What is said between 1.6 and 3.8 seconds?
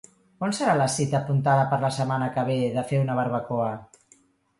per la setmana que ve de fer una barbacoa?